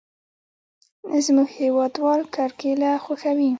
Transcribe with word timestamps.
زموږ 1.25 1.49
هېوادوال 1.59 2.21
کرکېله 2.35 2.91
خوښوي. 3.03 3.49